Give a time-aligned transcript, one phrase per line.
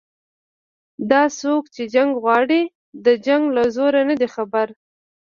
[1.11, 2.61] دا څوک چې جنګ غواړي
[3.05, 4.67] د جنګ له زوره نه دي خبر